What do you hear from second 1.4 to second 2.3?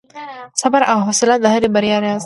هرې بریا راز دی.